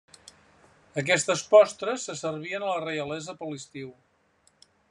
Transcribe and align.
Aquestes 1.01 1.43
postres 1.51 2.07
se 2.09 2.17
servien 2.23 2.65
a 2.69 2.73
la 2.73 2.83
reialesa 2.89 3.39
per 3.43 3.51
l'estiu. 3.53 3.97